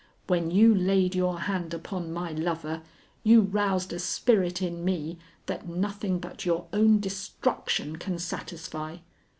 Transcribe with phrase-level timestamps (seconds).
[0.25, 2.81] When you laid your hand upon my lover,
[3.23, 8.97] you roused a spirit in me that nothing but your own destruction can satisfy.